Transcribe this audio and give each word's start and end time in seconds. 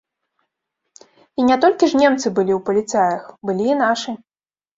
І 1.43 1.45
не 1.49 1.57
толькі 1.65 1.89
ж 1.91 1.99
немцы 2.01 2.27
былі 2.41 2.53
ў 2.57 2.59
паліцаях, 2.71 3.21
былі 3.51 3.69
і 3.73 3.79
нашы. 3.85 4.17